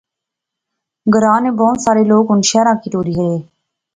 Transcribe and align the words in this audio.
گراں 1.13 1.39
نے 1.45 1.51
بہوں 1.57 1.75
سارے 1.83 2.03
لوک 2.09 2.25
ہُن 2.29 2.39
شہراں 2.49 2.77
کیا 2.81 2.89
ٹُری 2.93 3.13
غئے 3.17 3.37